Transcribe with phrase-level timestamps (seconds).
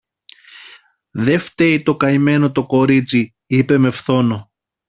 [1.11, 4.51] Δε φταίει το καημένο το κορίτσι, είπε με φθόνο.